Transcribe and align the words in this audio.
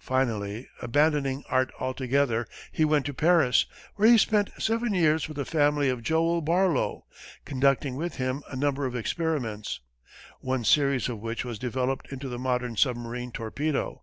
Finally 0.00 0.68
abandoning 0.82 1.44
art 1.48 1.70
altogether, 1.78 2.48
he 2.72 2.84
went 2.84 3.06
to 3.06 3.14
Paris, 3.14 3.66
where 3.94 4.08
he 4.08 4.18
spent 4.18 4.50
seven 4.58 4.92
years 4.92 5.28
with 5.28 5.36
the 5.36 5.44
family 5.44 5.88
of 5.88 6.02
Joel 6.02 6.40
Barlow, 6.42 7.04
conducting 7.44 7.94
with 7.94 8.16
him 8.16 8.42
a 8.48 8.56
number 8.56 8.84
of 8.84 8.96
experiments; 8.96 9.78
one 10.40 10.64
series 10.64 11.08
of 11.08 11.20
which 11.20 11.42
has 11.42 11.56
developed 11.56 12.10
into 12.10 12.28
the 12.28 12.36
modern 12.36 12.76
submarine 12.76 13.30
torpedo. 13.30 14.02